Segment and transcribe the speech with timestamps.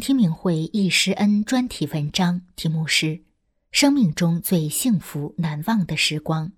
[0.00, 3.06] 听明慧忆师恩专题文章，题目是
[3.70, 6.48] 《生命中最幸福难忘的时光》，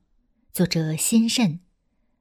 [0.53, 1.59] 作者辛慎。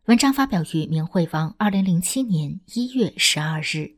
[0.06, 3.98] 文章发表于明慧网，二零零七年一月十二日。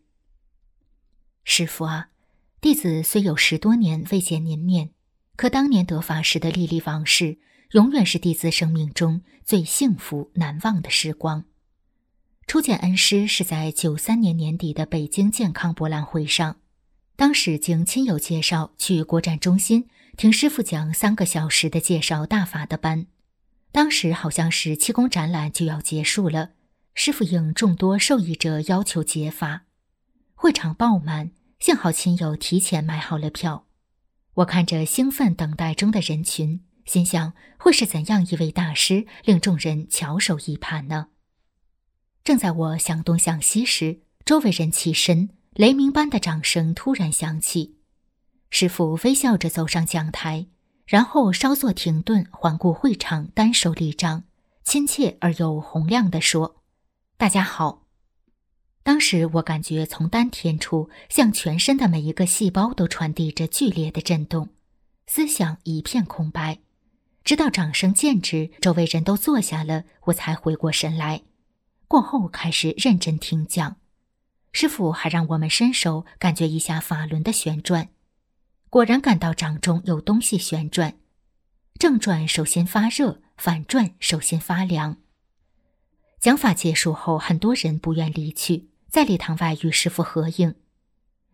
[1.46, 2.10] 师父啊，
[2.60, 4.90] 弟子虽有十多年未见您面，
[5.38, 7.38] 可当年得法时的历历往事，
[7.72, 11.46] 永远是弟子生命中最幸福难忘的时光。
[12.46, 16.58] 初见恩师是在九三年年底的北京健康博览会上。
[17.16, 23.06] 当时经亲友介绍去国展中心听师傅讲三个小时的介绍大法的班，
[23.72, 26.52] 当时好像是气功展览就要结束了，
[26.96, 29.64] 师傅应众多受益者要求结法，
[30.34, 33.68] 会场爆满，幸好亲友提前买好了票。
[34.36, 41.10] 我看着兴奋等待中的人群，心想会是怎样一位大师令众人翘首以盼呢？
[42.24, 45.30] 正在我想东想西时，周围人起身。
[45.56, 47.76] 雷鸣般的掌声突然响起，
[48.50, 50.48] 师傅微笑着走上讲台，
[50.88, 54.24] 然后稍作停顿，环顾会场，单手立掌，
[54.64, 56.64] 亲切而又洪亮地说
[57.18, 57.84] ：“大家好。”
[58.82, 64.50] 当时我感觉从丹田处向全身的每一个细胞都传递着剧烈的震动，
[65.06, 66.58] 思想一片空白。
[67.24, 71.22] 直到掌声渐止，周围人都坐下了，我才回过神来。
[71.88, 73.78] 过后开始认真听讲。
[74.54, 77.90] 师傅还让我们伸手感觉一下法轮的旋转，
[78.70, 80.94] 果然感到掌中有东西旋转。
[81.80, 84.98] 正转手心发热，反转手心发凉。
[86.20, 90.56] 讲法结束后，很多人不愿离去，在礼堂外与师傅合影。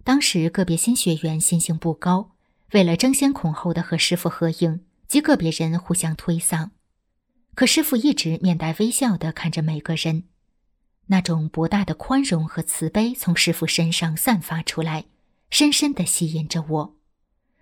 [0.06, 2.32] 当时个别新学员心性不高，
[2.72, 6.70] 为了争先恐后的和师傅合影，及个别人互相推搡。
[7.54, 10.24] 可师傅一直面带微笑的看着每个人。
[11.12, 15.06] 那种博大的宽容和慈悲从师傅身上散发出来，
[15.50, 16.96] 深深地吸引着我。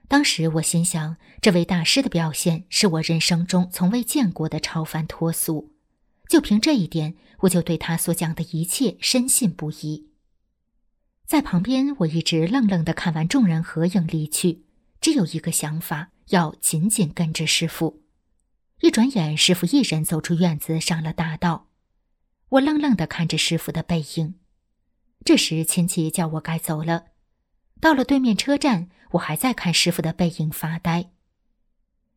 [0.10, 5.74] 当时我心想，这位大师的表现是我人生中从未见过的超凡脱俗。
[6.30, 10.08] 就凭这一点，我就对他所讲的一切深信不疑。
[11.26, 14.64] 在旁边，我一直愣愣地看完众人合影离去，
[15.00, 18.02] 只有一个想法：要紧紧跟着师傅。
[18.82, 21.68] 一转眼，师傅一人走出院子，上了大道。
[22.50, 24.36] 我愣愣地看着师傅的背影，
[25.26, 27.08] 这时亲戚叫我该走了。
[27.82, 31.12] 到了对面车站，我还在看师傅的背影发呆。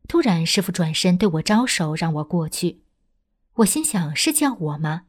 [0.07, 2.83] 突然，师傅转身对我招手，让我过去。
[3.55, 5.03] 我心想：是叫我吗？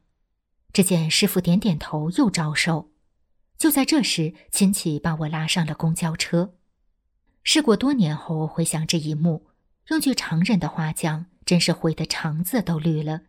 [0.73, 2.91] 只见师傅点点头，又招手。
[3.57, 6.55] 就在这时，亲戚把我拉上了公交车。
[7.43, 9.47] 事过多年后，回想这一幕，
[9.87, 13.21] 用句常人的话讲，真是悔得肠子都绿了。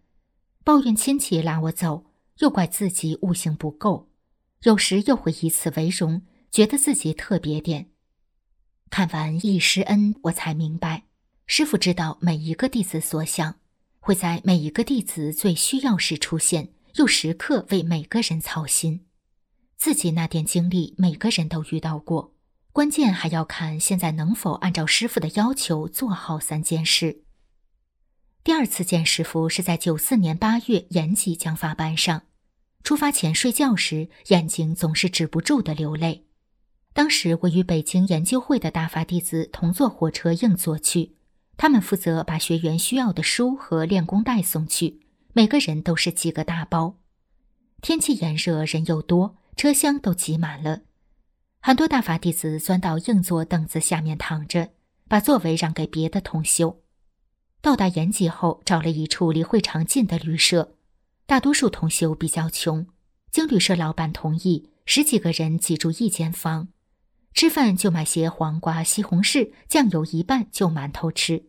[0.64, 2.06] 抱怨亲戚拉我走，
[2.38, 4.08] 又怪自己悟性不够，
[4.62, 7.90] 有时又会以此为荣，觉得自己特别点。
[8.88, 11.04] 看完《忆师恩》，我才明白，
[11.46, 13.56] 师傅知道每一个弟子所想，
[14.00, 19.04] 会在每一个弟子最需要时出现，又时刻为每个人操心。
[19.76, 22.32] 自己那点经历，每个人都遇到过，
[22.72, 27.23] 关键还要看现在能否按照师傅的要求做好三件事。
[28.44, 32.24] 第二次见师傅是在九四年八月延吉讲法班上，
[32.82, 36.26] 出发前睡觉时眼睛总是止不住的流泪。
[36.92, 41.16] 当时我与北京研究会的大法弟子同坐火车硬座去，
[41.56, 45.00] 他们负责把学员需要的书和练功带送去，
[45.32, 46.98] 每个人都是几个大包。
[47.80, 50.82] 天气炎热，人又多，车厢都挤满了，
[51.62, 54.68] 很多大法弟子钻到硬座凳子下面躺着，
[55.08, 56.83] 把座位让给别的同修。
[57.64, 60.74] 到达延吉后，找了一处离会场近的旅社。
[61.24, 62.86] 大多数同修比较穷，
[63.30, 66.68] 经旅社老板同意，十几个人挤住一间房，
[67.32, 71.46] 吃饭就买些黄瓜、西红柿，酱油一半就馒头吃。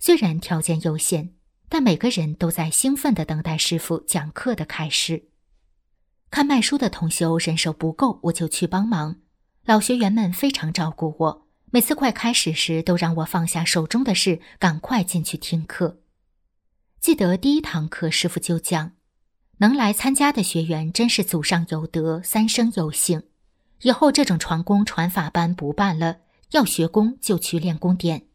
[0.00, 1.30] 虽然条件有限，
[1.68, 5.28] 但每个人都在兴奋地等待师傅讲课的开始。
[6.32, 9.20] 看卖书的同修人手不够，我就去帮忙。
[9.64, 11.47] 老学员们非常照顾我。
[11.70, 16.00] 每次快开始时，都让我放下手中的事，赶快进去听课。
[16.98, 18.92] 记得第一堂课，师傅就讲：
[19.58, 23.24] 能来参加的学员真是祖上有德，三生有幸。
[23.82, 26.20] 以后这种传功传法班不办了，
[26.52, 28.26] 要学功就去练功点。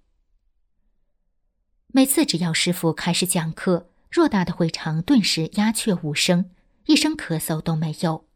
[1.87, 6.51] 每次只要师傅开始讲课，偌大的会场顿时鸦雀无声，
[6.85, 8.27] 一声咳嗽都没有。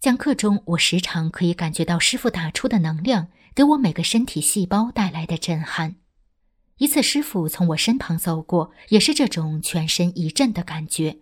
[0.00, 5.96] 讲课中，我时常可以感觉到师傅打出的能量给我每个身体细胞带来的震撼。
[6.78, 11.18] 一次，师傅从我身旁走过，也是这种全身一震的感觉。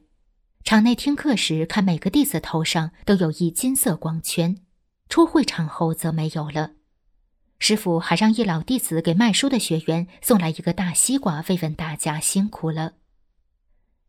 [0.63, 4.57] 场内听课时，看每个弟子头上都有一金色光圈；
[5.09, 6.73] 出会场后则没有了。
[7.59, 12.95] 师傅还让一老弟子给卖书的学员送来一个大西瓜，慰问大家辛苦了。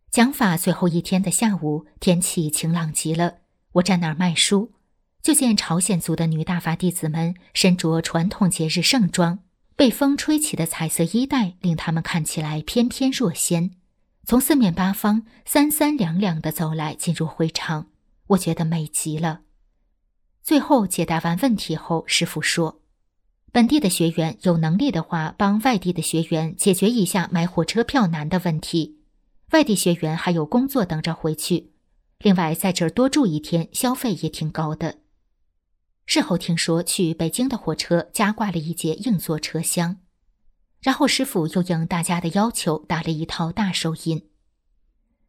[0.10, 3.40] 讲法最后一天的下午，天气晴朗极了。
[3.74, 4.74] 我站那儿卖书，
[5.22, 9.40] 就见朝鲜族的女大法弟子们身着传统节日盛装，
[9.76, 13.72] 被风吹起的彩色衣带令他们看起来翩翩若仙。
[14.26, 17.88] 从四面八方三三两两的走来，进入会场，
[18.28, 19.42] 我觉得美极了。
[20.42, 22.82] 最后解答完问题后，师傅说
[23.52, 28.98] ：“本地的学员有能力的话，帮外地的学员解决一下买火车票难的问题。
[29.52, 31.72] 外地学员还有工作等着回去，
[32.20, 34.98] 另外在这儿多住一天，消费也挺高的。”
[36.14, 39.96] 事后听说，去北京的火车加挂了一节硬座车厢。
[40.82, 44.28] 然后师傅又应大家的要求打了一套大手印。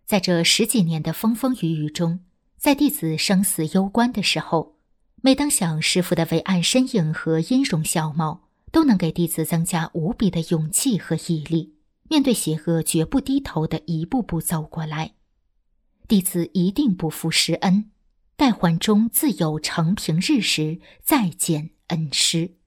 [0.05, 2.25] 在这十几年的风风雨雨中，
[2.58, 4.75] 在弟子生死攸关的时候，
[5.20, 11.76] 每当想师傅的伟岸身影和音容笑貌，都能给弟子增加无比的勇气和毅力，
[12.11, 15.12] 面对邪恶绝不低头的一步步走过来。
[16.08, 17.88] 弟子一定不负师恩，
[18.37, 22.62] 待还中自有承平日时，再见恩师。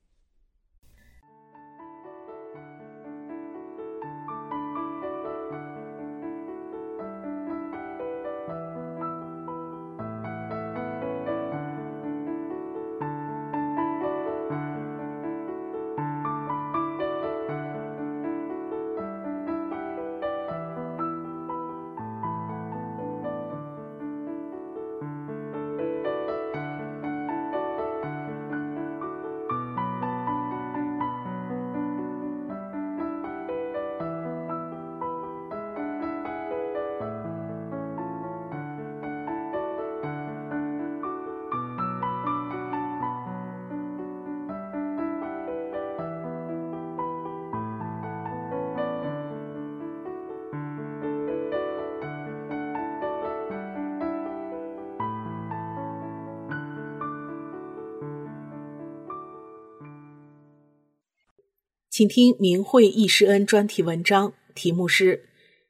[61.96, 65.16] 请听明慧易师恩专题文章，题目是《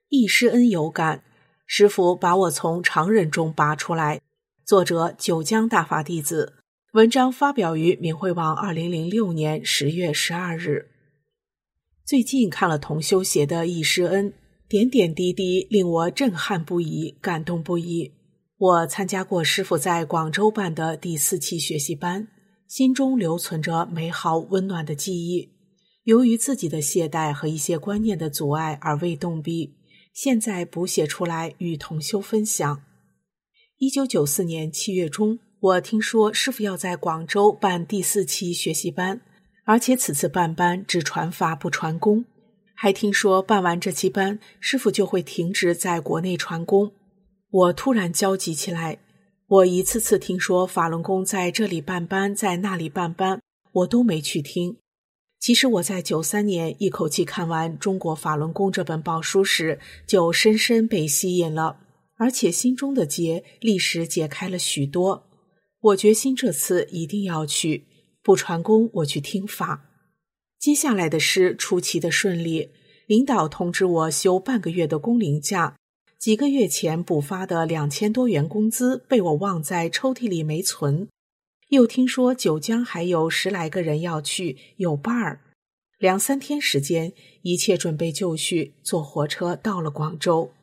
[0.10, 1.18] 易师恩有感》，
[1.68, 4.20] 师傅把我从常人中拔出来。
[4.66, 6.56] 作者九江大法弟子。
[6.94, 10.88] 文章发表于明慧网，二零零六年十月十二日。
[12.04, 14.34] 最近看了同修写的易师恩，
[14.68, 18.12] 点点滴滴令我震撼不已，感动不已。
[18.58, 22.28] 我参加过师傅在广州办的第四期学习班，
[22.68, 25.52] 心中留存着美好温暖的记忆。
[26.06, 29.74] 由于自己的懈怠和一些观念的阻碍而未动笔，
[30.14, 32.84] 现在补写出来与同修分享。
[33.80, 39.20] 一九九四年七月中，我听说师傅要在广州办第四期学习班，
[39.66, 42.26] 而且此次办班只传法不传功，
[42.76, 46.92] 还听说办完这期班，师傅就会停止在国内传功。
[47.50, 49.00] 我突然焦急起来。
[49.48, 54.78] 我一次次听说法轮功在这里办班，在那里办班，我都没去听。
[55.40, 61.78] 其实我在九三年一口气看完《中国法轮功》这本宝书时，就深深被吸引了，
[62.16, 65.28] 而且心中的结立时解开了许多。
[65.82, 67.86] 我决心这次一定要去，
[68.24, 69.92] 不传功我去听法。
[70.58, 72.70] 接下来的事出奇的顺利，
[73.06, 75.78] 领导通知我休半个月的工龄假，
[76.18, 81.08] 几个月前补发的两千多元工资被我忘在抽屉里没存。
[81.76, 85.42] 又听说九江还有十来个人要去，有伴儿。
[86.00, 90.54] 两三天时间，一切准备就绪，坐火车到了广州。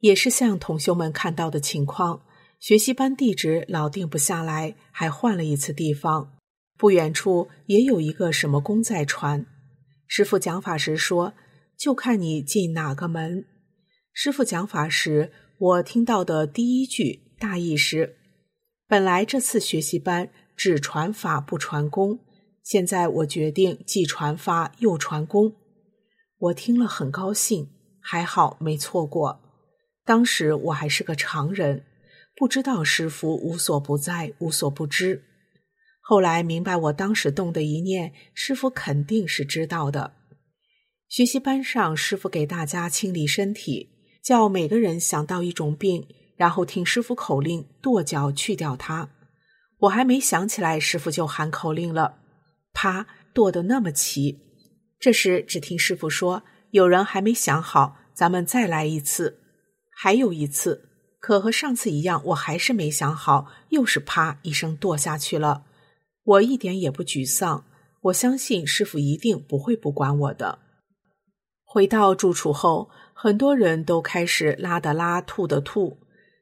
[0.00, 2.22] 也是像同修们看到的情况，
[2.58, 6.32] 学习班地址老定不下来，还换了一次地方。
[6.78, 9.44] 不远处也有一个什么宫在传。
[10.06, 11.34] 师傅讲法时说
[11.76, 13.44] ：“就看你进哪个门。”
[14.14, 18.17] 师傅讲法时，我听到的第一句大意是。
[18.88, 22.20] 本来这次学习班只传法不传功，
[22.62, 25.52] 现在我决定既传法又传功。
[26.38, 27.68] 我听了很高兴，
[28.00, 29.40] 还好没错过。
[30.06, 31.84] 当时我还是个常人，
[32.34, 35.22] 不知道师傅无所不在、无所不知。
[36.00, 40.14] 后来明白，我当时动的一念，师傅肯定是知道的。
[41.10, 43.90] 学习班上，师傅给大家清理身体，
[44.22, 46.06] 叫每个人想到一种病，
[46.38, 49.10] 然后听师傅口令跺脚去掉它。
[49.80, 52.20] 我还没想起来，师傅就喊口令了，
[52.72, 54.38] 啪，跺得那么齐。
[54.98, 56.42] 这时只听师傅说
[56.72, 59.38] ：“有人还没想好，咱们再来一次。”
[59.94, 60.88] 还有一次，
[61.20, 65.64] 可和上次一样，我还是没想好，又是啪一声跺下去了。
[66.24, 67.64] 我一点也不沮丧，
[68.02, 70.60] 我相信师傅一定不会不管我的。
[71.64, 75.98] 回到住处后，很多人都开始拉的拉，吐的吐。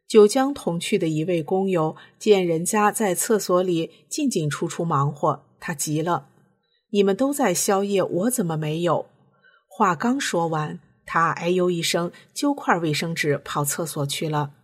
[0.09, 6.29] 九江同去的一位工友见人家在厕所里进进出出忙活，他急了
[6.91, 9.07] ：“你们都在宵夜，我怎么没有？”
[9.69, 10.79] 话刚说完。
[11.09, 14.55] 他哎呦一声，揪块卫生纸跑厕所去了。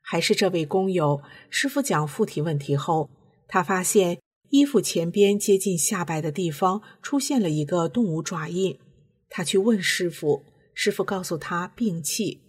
[0.00, 3.10] 还是这位工友师傅讲附体问题后，
[3.48, 4.20] 他发现
[4.50, 8.78] 衣服前边接近下摆的地方出现了一个动物爪印。
[9.28, 12.42] 他去问师傅，师傅告诉他病气。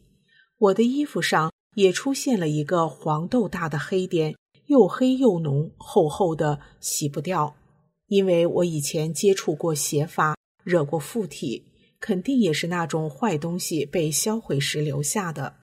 [0.59, 4.35] 我的衣服上也出现了一个黄豆大的黑点，
[4.67, 7.55] 又黑又浓，厚厚的，洗不掉。
[8.07, 11.65] 因为我以前接触过邪法，惹过附体。
[11.99, 15.55] 肯定也是那种坏东西被销毁时留下的。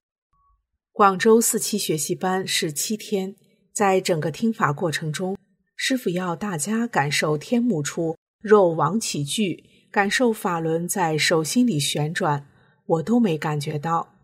[0.91, 3.37] 广州四期学习班是七天，
[3.75, 5.37] 在整个听法过程中，
[5.77, 12.47] 师傅要大家感受天目处肉王起聚，感受法轮在手心里旋转，
[12.87, 14.15] 我都没感觉到。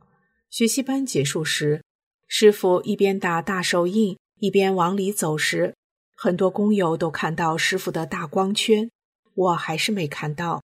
[0.50, 1.82] 学习班结束时，
[2.28, 5.74] 师傅一边打大手印，一边往里走时，
[6.14, 8.90] 很多工友都看到师傅的大光圈，
[9.34, 10.62] 我还是没看到。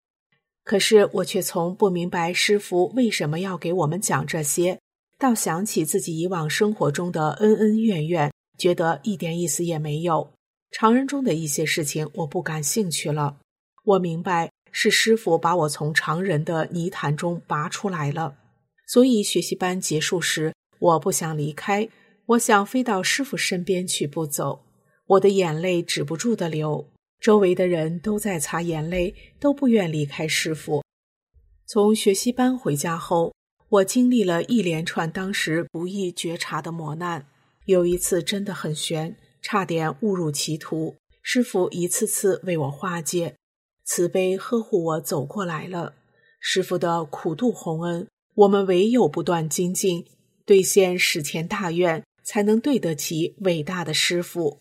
[0.64, 4.78] 可是我却从不明白师傅为什么要给我们讲这些，
[5.18, 10.32] 到想起自己以往生活中的恩恩怨怨，觉得一点意思也没有。
[10.70, 13.38] 常人中的一些事情我不感兴趣了。
[13.84, 18.36] 我明白是师傅把我从常人的泥潭中拔出来了，
[18.92, 21.88] 所以学习班结束时，我不想离开，
[22.26, 24.66] 我想飞到师傅身边去不走。
[25.06, 26.86] 我的眼泪止不住的流。
[27.18, 30.84] 周围的人都在擦眼泪，都不愿离开师傅。
[31.64, 33.34] 从学习班回家后，
[33.70, 37.26] 我经历了一连串当时不易觉察的磨难。
[37.64, 40.96] 有一次真的很悬，差点误入歧途。
[41.22, 43.36] 师傅一次次为我化解，
[43.86, 45.94] 慈悲呵护我走过来了。
[46.38, 50.06] 师傅的苦度洪恩，我们唯有不断精进，
[50.46, 54.58] 兑现史前大愿，才能对得起伟大的师傅。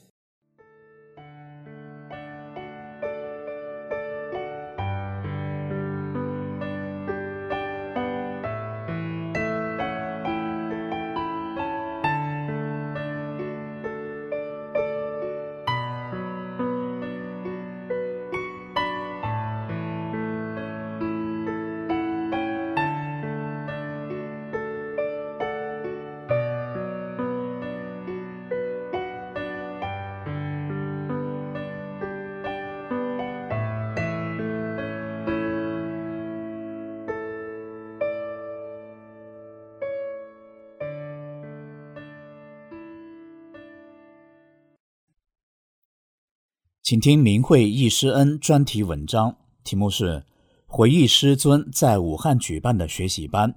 [46.83, 50.05] 请听明慧易师恩专题文章，题目是
[50.65, 53.51] 《回忆师尊在武汉举办的学习班》。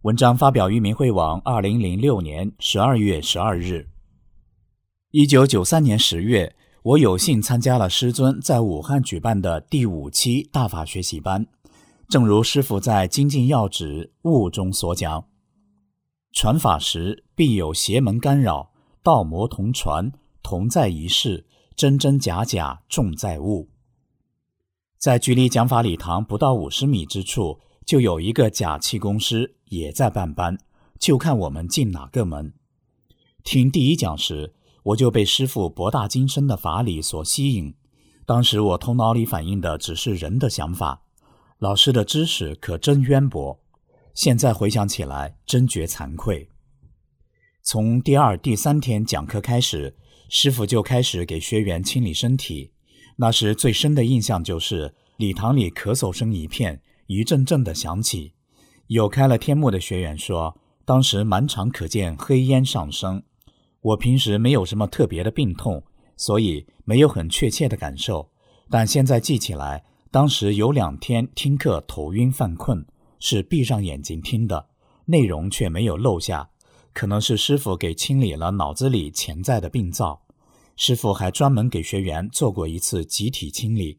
[0.00, 3.88] 文章发表于明慧网，二零零六年十二月十二日。
[5.10, 11.46] 一九九三年十月，我有幸参加了师尊在武汉举办的第五期大法学习班。
[12.08, 15.26] 正如师傅在《精进要旨悟》中所讲
[16.32, 20.10] ：“传法时必有邪门干扰，道魔同传，
[20.42, 21.44] 同在一世。”
[21.76, 23.68] 真真假假，重在物。
[24.98, 30.58] 在距离讲法礼堂不到五十米之处，就有一个假气功师也在办班，
[31.00, 32.54] 就看我们进哪个门。
[33.42, 37.74] 听第一讲时，我就被师傅博大精深的法理所吸引。
[38.24, 41.02] 当时我头脑里反映的只是人的想法，
[41.58, 43.58] 老师的知识可真渊博。
[44.14, 46.48] 现在回想起来，真觉惭愧。
[47.62, 49.96] 从第二、第三天讲课开始。
[50.34, 52.72] 师傅就开始给学员清理身体，
[53.16, 58.32] 那时最深的印象就是礼堂里咳嗽声一片，一阵阵的响起。
[58.86, 63.22] 有开了天目的学员说，当时满场可见黑烟上升。
[63.82, 65.82] 我平时没有什么特别的病痛，
[66.16, 68.30] 所以没有很确切的感受。
[68.70, 72.86] 但现在记起来，当时有两天听课头晕犯困，
[73.18, 74.70] 是闭上眼睛听的，
[75.04, 76.48] 内容却没有漏下，
[76.94, 80.21] 可能是师傅给清理了脑子里潜在的病灶。
[80.76, 83.98] 师傅还专门给学员做过一次集体清理，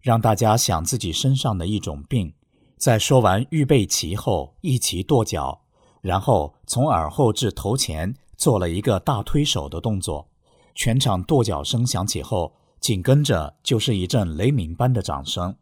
[0.00, 2.32] 让大家想自己身上的一种病。
[2.76, 5.62] 在说完预备齐后，一齐跺脚，
[6.00, 10.28] 然后从耳后至头前做了一个大推手的动作。
[10.74, 15.54] 全场跺脚声响起后，紧跟着就是一阵雷鸣般的掌声。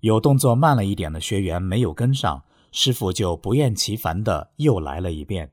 [0.00, 5.50] 有动作慢了一点的学员没有跟上，师傅就不厌其烦地又来了一遍。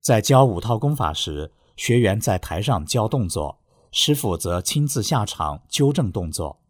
[0.00, 3.60] 在教五套功法时，学员在台上教动作。
[3.90, 6.60] 师傅则亲自下场纠正动作。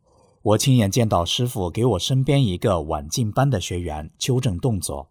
[0.43, 5.11] 我亲眼见到师傅给我身边一个晚进班的学员纠正动作。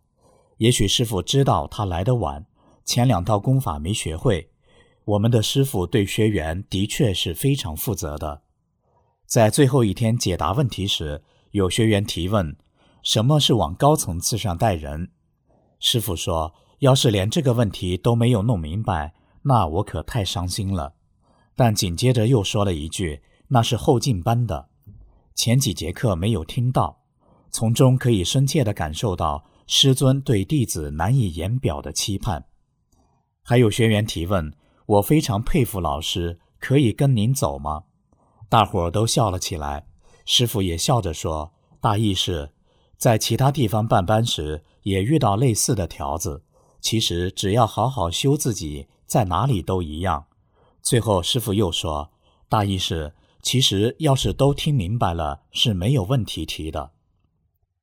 [0.58, 2.46] 也许师傅知道他来得晚，
[2.86, 4.50] 前两套功法没学会。
[5.04, 8.42] 我们的师傅对学员的确是非常负责的。
[9.26, 11.22] 在最后一天解答问题时，
[11.52, 12.56] 有学员提问
[13.04, 15.12] ：“什么是往高层次上带人？”
[15.80, 20.95] 师傅说：“要是连这个问题都没有弄明白，那我可太伤心了。”
[21.56, 24.70] 但紧接着又说了一句：“那是后进班的，
[25.34, 27.04] 前几节课没有听到。”
[27.50, 32.46] 从中可以深切地感受到师尊对弟子难以言表的期盼。
[33.42, 34.54] 还有学员提问
[34.86, 37.84] ：“我非常佩服老师，可以跟您走吗？”
[38.50, 39.88] 大伙儿都笑了起来。
[40.26, 42.52] 师傅也笑着说：“大意是，
[42.98, 46.44] 在其他地方办班时也遇到类似的条子。
[46.82, 50.26] 其实只要好好修自己，在哪里都一样。”
[50.86, 52.12] 最后，师傅又说
[52.48, 56.92] ：“大意是，其实要是都听明白了，是没有问题提的。”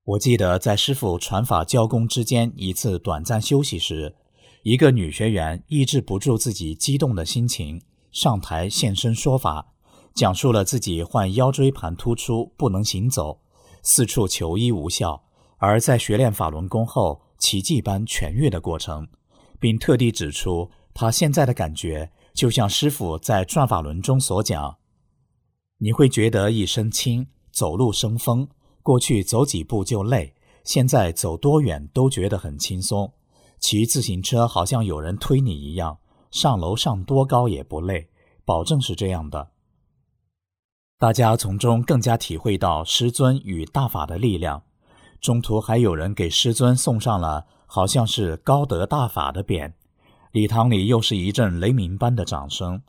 [0.06, 4.14] 我记得在师傅传法教功之间一次短暂休息时，
[4.62, 9.74] 一个女学员抑制不住自己激动的心情，上台现身说法，
[10.14, 13.40] 讲述了自己患腰椎盘突出不能行走，
[13.82, 15.20] 四处求医无效，
[15.58, 19.08] 而在学练法轮功后奇迹般痊愈的过程，
[19.58, 22.12] 并特地指出她现在的感觉。
[22.34, 24.78] 就像师傅在转法轮中所讲，
[25.78, 28.48] 你会觉得一身轻，走路生风。
[28.82, 33.12] 过去走几步就累，现在走多远都觉得很轻松。
[33.60, 35.98] 骑自行车好像有人推你一样，
[36.32, 38.08] 上楼上多高也不累，
[38.44, 39.50] 保证是这样的。
[40.98, 44.62] 大家从中更加体会到师尊与大法的力量。
[45.20, 49.72] 中途还有人给师尊送上了好像是高德大法的匾。
[50.32, 52.82] 礼堂里又是一阵雷鸣般的掌声。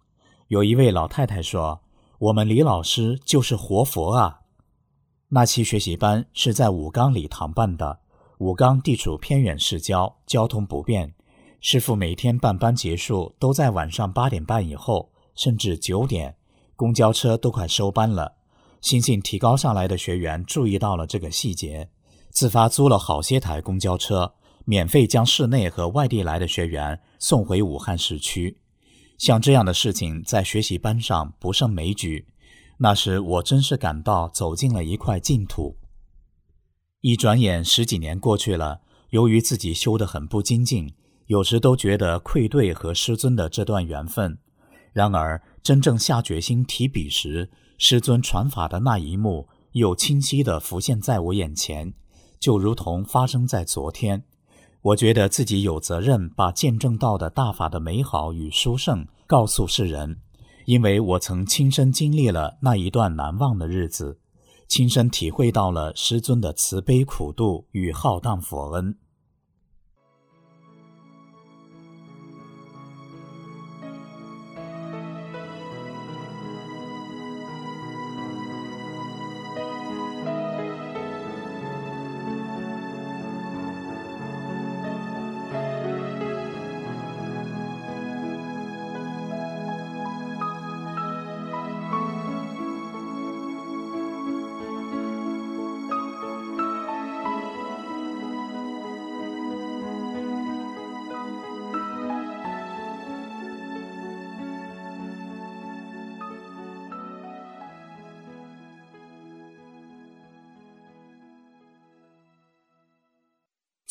[0.47, 1.81] 有一位老太太说
[2.17, 4.39] ：“我们李老师就是活佛啊！”
[5.27, 7.99] 那期学习班是在武冈礼堂办的。
[8.37, 11.13] 武冈地处偏远市郊，交通不便。
[11.59, 16.37] 师傅每天办班结束都在晚上八点半以后，甚至九点，
[16.77, 18.35] 公交车都快收班了。
[18.79, 21.89] 心性提高上来的学员注意到了这个细节，
[22.29, 24.33] 自发租了好些台公交车。
[24.65, 28.57] 免费将市内和外地来的学员送回武汉市区，
[29.17, 32.27] 像这样的事情在学习班上不胜枚举。
[32.79, 35.77] 那时我真是感到走进了一块净土。
[36.99, 38.81] 一转眼十几年过去了，
[39.11, 40.95] 由于自己修得很不精进，
[41.27, 44.37] 有时都觉得愧对和师尊的这段缘分。
[44.91, 51.93] 然而真正下决心提笔时，师尊传法的那一幕又清晰地浮现在我眼前，
[52.37, 54.25] 就如同发生在昨天。
[54.83, 60.17] 我觉得自己有责任把见证到的大法的美好与殊胜告诉世人，
[60.65, 64.19] 因为我曾亲身经历了那一段难忘的日子，
[64.67, 68.97] 亲身体会到了师尊的慈悲苦度与浩荡佛恩。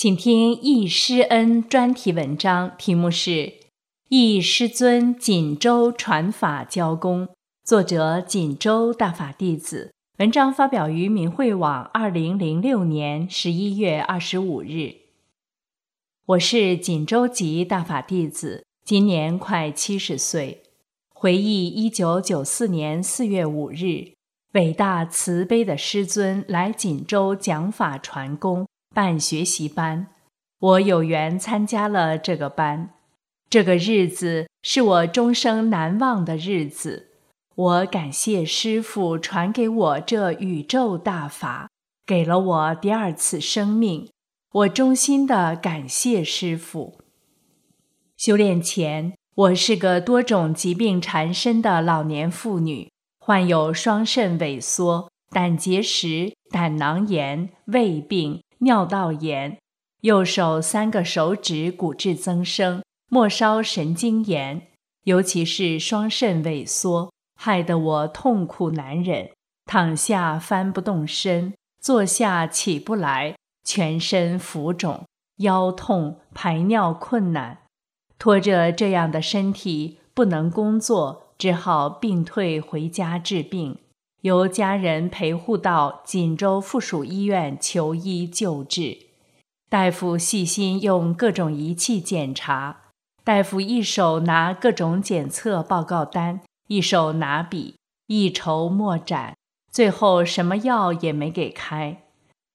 [0.02, 3.30] 请听易师恩专题文章，题目是
[4.08, 7.28] 《易师尊锦州传法教功》，
[7.62, 9.92] 作者锦州大法弟子。
[10.18, 14.96] 文章发表于明慧网，二零零六年十一月二十五日。
[16.26, 20.64] 我是锦州籍大法弟子，今年快七十岁。
[21.14, 24.14] 回忆一九九四年四月五日，
[24.54, 28.66] 伟大慈悲的师尊来锦州讲法传功。
[28.94, 30.08] 办学习班，
[30.58, 32.90] 我有缘参加了这个班。
[33.48, 37.08] 这个日子是我终生难忘的日子。
[37.54, 41.68] 我感谢师父传给我这宇宙大法，
[42.06, 44.08] 给了我第二次生命。
[44.52, 46.98] 我衷心的感谢师父。
[48.16, 59.58] 修炼前，我是个多种疾病缠身的老年妇女，患有双肾萎缩、胆结石、胆囊炎、胃病、尿道炎，
[60.02, 62.82] 右手三个手指骨质增生。
[63.08, 64.68] 末梢神经炎，
[65.04, 69.30] 尤其是双肾萎缩，害得我痛苦难忍。
[69.66, 75.04] 躺下翻不动身，坐下起不来，全身浮肿，
[75.38, 77.58] 腰痛，排尿困难。
[78.18, 83.78] 拖着这样的身体不能工作，只好病退回家治病，
[84.22, 88.98] 由家人陪护到锦州附属医院求医救治。
[89.68, 92.78] 大夫细心用各种仪器检查。
[93.24, 99.36] 大夫一手拿各种检测报告单，一手拿笔，一筹莫展，
[99.70, 102.02] 最后什么药也没给开。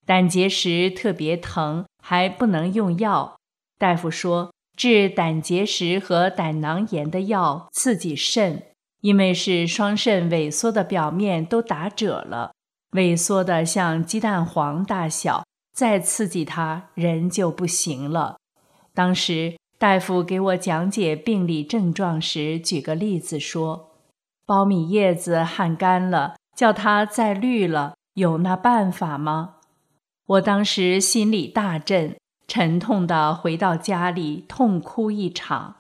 [0.06, 3.36] 胆结石特别疼，还不能用药。
[3.78, 8.67] 大夫说治胆结石和胆囊炎的药刺激肾，
[9.02, 12.54] 因为是双肾萎缩的表面都打褶了，
[12.92, 18.38] 萎缩的像鸡蛋黄大小，再刺激它，人就不行了。
[18.94, 19.56] 当时。
[19.80, 23.92] 大夫给我讲解病理症状时，举个例子说：
[24.48, 29.58] 苞米叶子旱干了，叫它再绿了，有那办法吗？
[30.26, 35.76] 我当时心里大震，沉痛的回到家里，痛哭一场。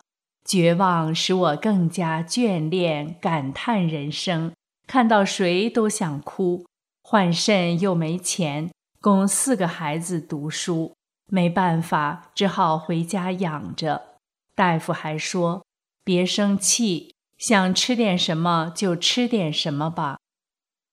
[0.47, 4.53] 绝望使我更加眷恋、感叹人生，
[4.87, 6.65] 看到谁都想哭。
[7.03, 10.93] 换肾又没钱，供四个孩子读书。
[11.29, 14.15] 没办法，只好回家养着。
[14.55, 15.65] 大夫还说
[16.05, 20.17] ：“别生气，想吃点什么就吃点什么吧。”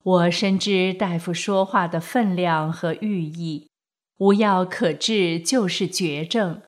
[0.03, 3.69] 我深知大夫说话的分量和寓意。
[4.19, 6.63] 无药可治就是绝症，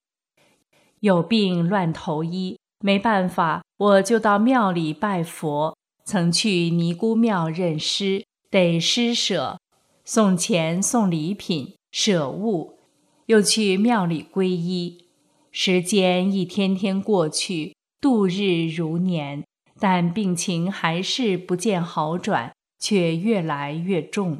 [1.00, 5.76] 有病乱投医，没办法，我就到庙里拜佛。
[6.04, 9.58] 曾去尼姑庙认尸，得施舍，
[10.04, 12.78] 送钱送礼品，舍物。
[13.26, 15.06] 又去庙里皈依，
[15.50, 19.42] 时间一天天过去，度日如年，
[19.80, 24.38] 但病情还是不见好转，却越来越重。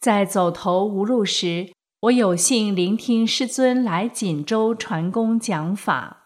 [0.00, 6.24] 在走投无路时，我有幸聆听师尊来锦州传功讲法。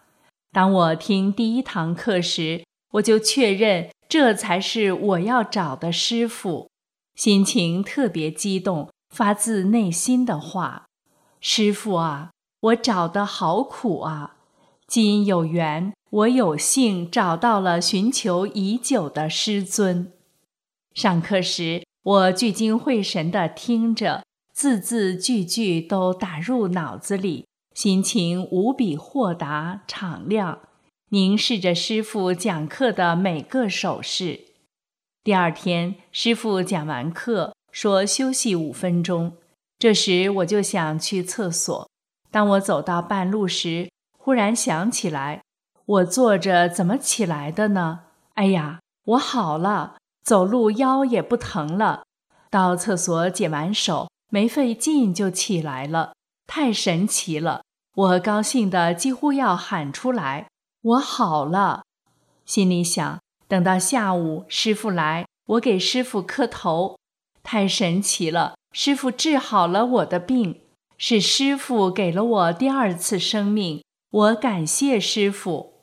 [0.51, 6.69] 当我听第一堂课时，我就确认这才是我要找的师傅，
[7.15, 10.87] 心情特别激动，发自内心的话。
[11.39, 14.35] 师傅啊，我找的好苦啊！
[14.85, 20.11] 今有缘，我有幸找到了寻求已久的师尊。
[20.93, 30.59] 上课时，我聚精会神地听着，字字句句都打入脑子里，心情无比豁达敞亮，
[31.09, 34.41] 凝视着师傅讲课的每个手势。
[35.23, 39.33] 第二天，师傅讲完课，说休息五分钟。
[39.79, 41.89] 这时我就想去厕所。
[42.29, 45.41] 当我走到半路时，忽然想起来，
[45.85, 48.01] 我坐着怎么起来的呢？
[48.33, 52.03] 哎呀，我好了，走路腰也不疼了。
[52.49, 56.13] 到厕所解完手，没费劲就起来了，
[56.53, 57.63] 太神奇了！
[57.95, 60.49] 我高兴的几乎要喊出来
[60.83, 61.83] ：“我好了！”
[62.45, 66.99] 心里想，等到下午师傅来，我给师傅磕头。
[67.41, 68.55] 太神奇了！
[68.73, 70.59] 师傅治好了我的病，
[70.97, 75.75] 是师傅给了我第二次生命，我感谢师傅。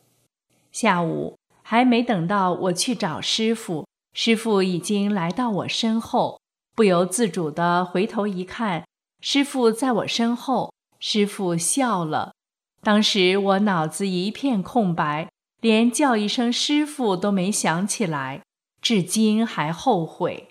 [0.70, 6.38] 下午还没等到我去找师傅，师傅已经来到我身后，
[6.76, 8.85] 不由自主地回头一看，
[9.20, 12.33] 师傅在我身后，师傅笑了。
[12.81, 15.28] 当时我脑子一片空白，
[15.61, 18.42] 连叫一声师傅都没想起来，
[18.81, 20.48] 至今还后悔。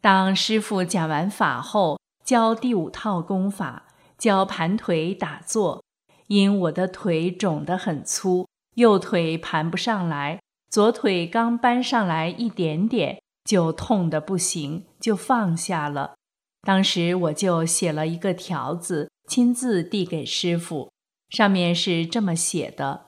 [0.00, 5.82] 当师傅讲完法后，教第五套功法，教盘腿打坐。
[6.28, 16.13] 因我的腿肿得很粗，右腿盘不上来，左腿刚搬上来一点点，就痛得不行，就放下了。
[16.64, 20.90] 当时我就写了一个条子，亲自递给师傅，
[21.28, 23.06] 上面是这么写的：“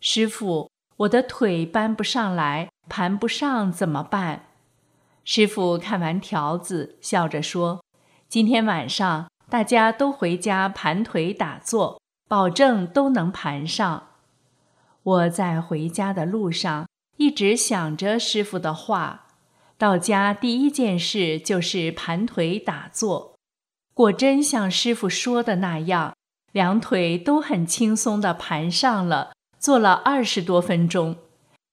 [0.00, 4.48] 师傅，我的腿搬不上来，盘不上怎么办？”
[5.24, 7.82] 师傅看完条子，笑着说
[8.28, 14.08] ：“今天晚上大家都回家盘腿打坐，保证都能盘上。”
[15.02, 16.86] 我在回家的路上
[17.16, 19.28] 一直想着师傅的话。
[19.80, 23.34] 到家第一件事就是盘腿打坐，
[23.94, 26.14] 果真像师傅说的那样，
[26.52, 31.16] 两腿都很轻松地盘上了，坐了二十多分钟。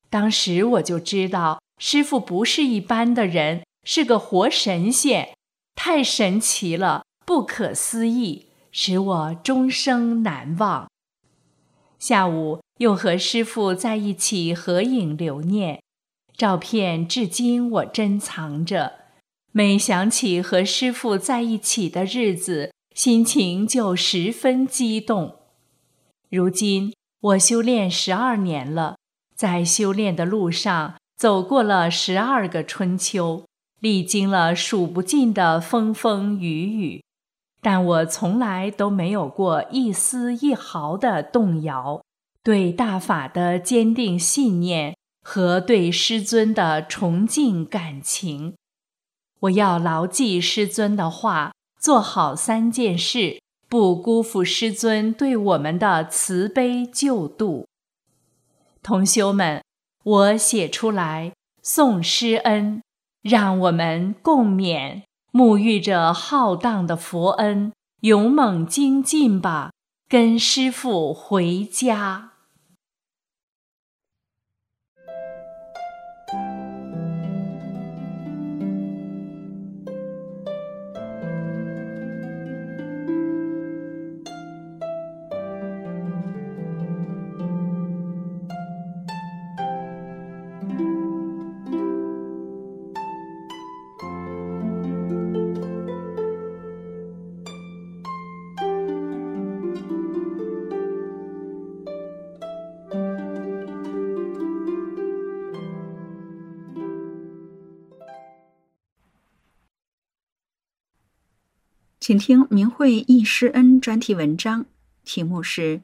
[0.09, 5.35] 当时我就知道师傅不是一般的人，是个活神仙，
[5.75, 10.89] 太神奇了，不可思议，使我终生难忘。
[11.99, 15.81] 下午又和师傅在一起合影留念。
[16.37, 18.93] 照片至今我珍藏着，
[19.51, 25.37] 每想起和师傅在一起的日子，心情就十分激动。
[26.29, 28.97] 如今我修炼十二年了，
[29.35, 33.43] 在修炼的路上走过了十二个春秋，
[33.79, 37.03] 历经了数不尽的风风雨雨，
[37.63, 42.03] 但我从来都没有过一丝一毫的动摇，
[42.43, 44.95] 对大法的坚定信念。
[45.29, 48.55] 和对师尊的崇敬感情，
[49.41, 57.67] 我要牢记师尊的话，做好三件事，不辜负师尊对我们的慈悲救度。
[58.81, 59.61] 同修们，
[60.05, 62.81] 我写出来送师恩，
[63.21, 65.01] 让我们共勉，
[65.33, 69.73] 沐浴着浩荡的佛恩，勇猛精进吧，
[70.07, 72.31] 跟师父回家。
[112.07, 114.65] 请听明慧忆师恩专题文章，
[115.03, 115.79] 题目是《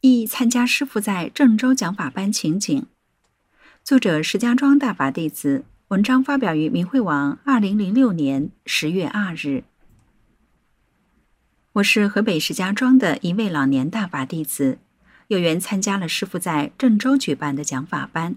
[0.00, 2.82] 忆参加师傅在郑州讲法班情景》，
[3.84, 5.64] 作者石家庄大法弟子。
[5.86, 9.62] 文章发表于明慧网，二零零六年十月二日。
[11.74, 14.80] 我是河北石家庄的一位老年大法弟子，
[15.28, 18.34] 有缘参加了师傅在郑州举办的讲法班。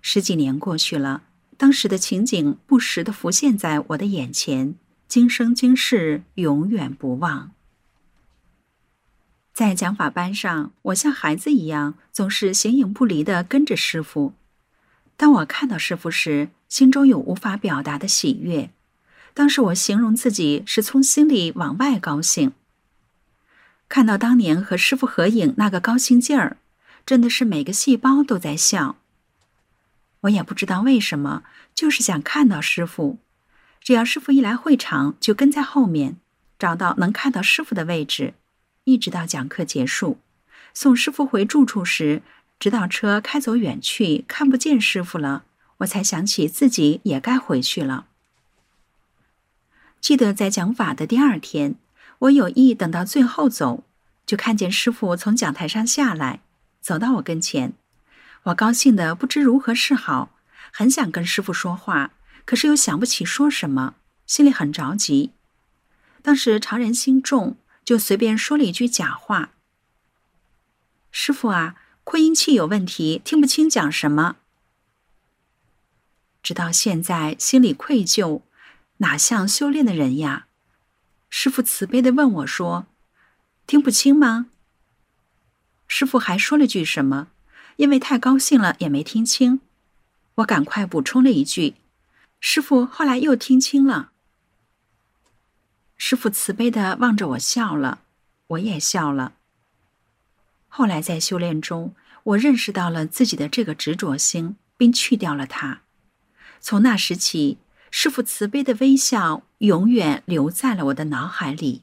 [0.00, 1.24] 十几年过去了，
[1.58, 4.76] 当时的情景不时的浮现在我的眼前。
[5.12, 7.50] 今生今世永远不忘。
[9.52, 14.32] 在讲法班上，我像孩子一样，总是形影不离的跟着师傅。
[15.18, 18.70] 当我看到师傅时，心中有无法表达的喜悦。
[19.34, 22.52] 当时我形容自己是从心里往外高兴。
[23.90, 26.56] 看到当年和师傅合影那个高兴劲儿，
[27.04, 28.96] 真的是每个细胞都在笑。
[30.22, 31.42] 我也不知道为什么，
[31.74, 33.18] 就是想看到师傅。
[33.82, 36.16] 只要师傅一来会场，就跟在后面，
[36.58, 38.34] 找到能看到师傅的位置，
[38.84, 40.18] 一直到讲课结束。
[40.72, 42.22] 送师傅回住处时，
[42.58, 45.44] 直到车开走远去，看不见师傅了，
[45.78, 48.06] 我才想起自己也该回去了。
[50.00, 51.74] 记得在讲法的第二天，
[52.20, 53.84] 我有意等到最后走，
[54.24, 56.40] 就看见师傅从讲台上下来，
[56.80, 57.72] 走到我跟前。
[58.44, 60.30] 我高兴的不知如何是好，
[60.72, 62.12] 很想跟师傅说话。
[62.44, 63.94] 可是又想不起说什么，
[64.26, 65.32] 心里很着急。
[66.22, 69.52] 当时常人心重，就随便说了一句假话
[71.10, 71.74] ：“师傅啊，
[72.04, 74.36] 扩音器有问题，听不清讲什么。”
[76.42, 78.42] 直到现在，心里愧疚，
[78.98, 80.46] 哪像修炼的人呀？
[81.30, 82.86] 师傅慈悲的问我说
[83.66, 84.46] ：“听不清吗？”
[85.88, 87.28] 师傅还说了句什么？
[87.76, 89.60] 因为太高兴了，也没听清。
[90.36, 91.74] 我赶快补充了一句。
[92.44, 94.10] 师傅后来又听清了。
[95.96, 98.02] 师傅慈悲的望着我笑了，
[98.48, 99.34] 我也笑了。
[100.66, 105.82] 后来在修炼中，我认识到了自己的这个执着心，并去掉了它。
[106.60, 107.58] 从那时起，
[107.92, 111.82] 师傅慈悲的微笑永远留在了我的脑海里。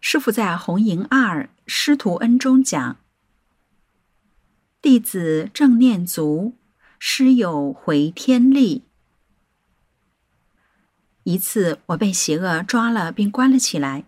[0.00, 2.96] 师傅在《红营二师徒恩》中讲
[4.80, 6.54] ：“弟子正念足。”
[7.04, 8.84] 师有回天力。
[11.24, 14.04] 一次，我被邪恶抓了，并关了起来。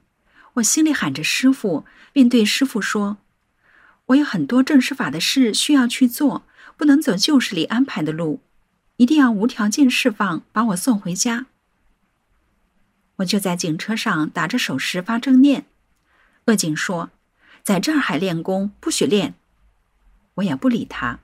[0.54, 3.16] 我心里喊着师傅，并对师傅说
[4.06, 6.44] ：“我有很多正式法的事需要去做，
[6.76, 8.38] 不能走旧时里安排的路，
[8.98, 11.46] 一定要无条件释放，把我送回家。”
[13.18, 15.66] 我就在警车上打着手势发正念。
[16.44, 17.10] 恶警说
[17.64, 19.34] ：“在这儿还练功，不许练。
[20.34, 21.18] 我也不理他。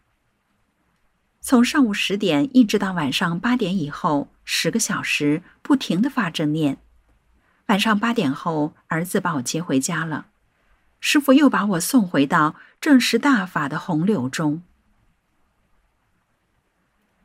[1.40, 6.78] 从上午十点一直到晚上八点以后，十个小时不停的发正念。
[7.66, 10.26] 晚上八点后，儿子把我接回家了，
[11.00, 14.62] 师傅又把我送回到正实大法的洪流中。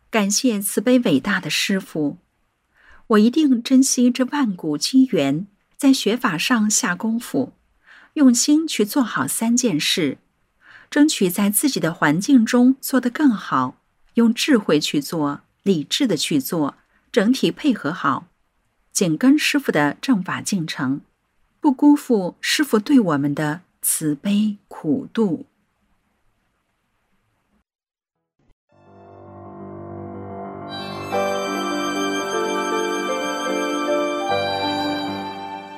[0.10, 2.20] 感谢慈悲伟大的师傅，
[3.08, 7.52] 我一定珍惜这万古机缘，在学法上下功夫，
[8.14, 10.20] 用心去做好三件事，
[10.90, 13.82] 争取在自己的环境中做得更好。
[14.16, 16.76] 用智慧去做，理智的去做，
[17.12, 18.28] 整体配合好，
[18.92, 21.02] 紧跟师傅的正法进程，
[21.60, 25.46] 不辜负师傅对我们的慈悲苦度。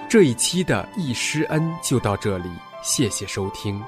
[0.10, 2.50] 这一期的易师恩就到这里，
[2.82, 3.84] 谢谢收听。